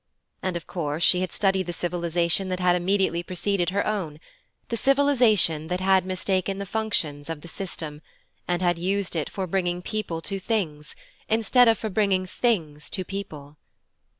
[0.41, 4.19] And of course she had studied the civilization that had immediately preceded her own
[4.69, 8.01] the civilization that had mistaken the functions of the system,
[8.47, 10.95] and had used it for bringing people to things,
[11.29, 13.57] instead of for bringing things to people.